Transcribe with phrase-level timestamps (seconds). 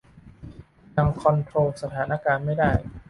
[0.97, 2.71] ยังคอนโทรลสถานการณ์ไม่ได้